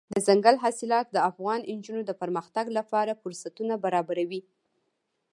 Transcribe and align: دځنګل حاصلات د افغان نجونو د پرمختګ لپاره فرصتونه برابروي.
دځنګل 0.15 0.55
حاصلات 0.63 1.07
د 1.11 1.17
افغان 1.29 1.59
نجونو 1.77 2.01
د 2.05 2.11
پرمختګ 2.21 2.65
لپاره 2.77 3.19
فرصتونه 3.21 3.73
برابروي. 3.83 4.41